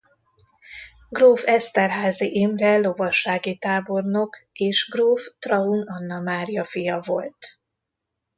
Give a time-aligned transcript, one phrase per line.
[1.09, 7.59] Gróf Esterházy Imre lovassági tábornok és gróf Traun Anna Mária fia volt.